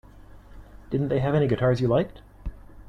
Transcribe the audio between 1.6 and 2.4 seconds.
you liked?